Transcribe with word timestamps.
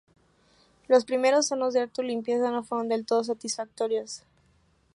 Los 0.87 1.05
primeros 1.05 1.51
hornos 1.51 1.75
de 1.75 1.81
auto 1.81 2.01
limpieza 2.01 2.49
no 2.49 2.63
fueron 2.63 2.89
del 2.89 3.05
todo 3.05 3.23
satisfactorios. 3.23 4.23